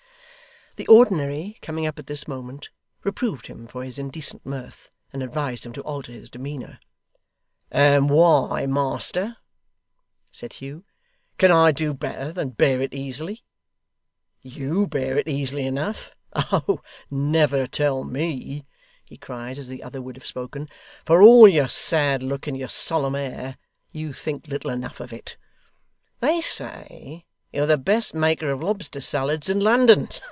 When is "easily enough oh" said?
15.27-16.79